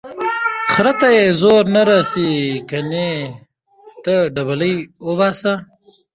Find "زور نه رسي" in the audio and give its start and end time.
1.41-2.29